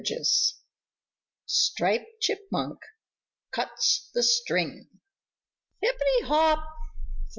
XVII 0.03 0.23
STRIPED 1.45 2.21
CHIPMUNK 2.21 2.79
CUTS 3.51 4.09
THE 4.15 4.23
STRING 4.23 4.87
"Hippy 5.79 6.25
hop! 6.25 6.65